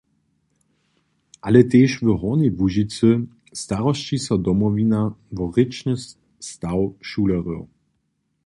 Ale 1.47 1.59
tež 1.73 1.91
w 2.05 2.07
Hornjej 2.21 2.55
Łužicy 2.59 3.09
starosći 3.63 4.15
so 4.25 4.33
Domowina 4.47 5.01
wo 5.37 5.45
rěčny 5.55 5.93
staw 6.49 6.79
šulerjow. 7.09 7.61